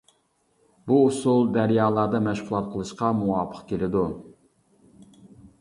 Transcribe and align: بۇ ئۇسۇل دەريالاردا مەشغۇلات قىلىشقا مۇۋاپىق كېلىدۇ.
بۇ 0.91 0.95
ئۇسۇل 1.09 1.45
دەريالاردا 1.57 2.21
مەشغۇلات 2.29 2.71
قىلىشقا 2.73 3.13
مۇۋاپىق 3.21 3.63
كېلىدۇ. 3.73 4.07